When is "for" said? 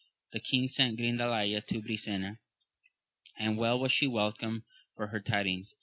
4.95-5.05